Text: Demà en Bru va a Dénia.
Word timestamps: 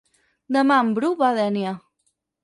Demà 0.55 0.77
en 0.85 0.87
Bru 0.99 1.11
va 1.19 1.27
a 1.33 1.35
Dénia. 1.39 1.75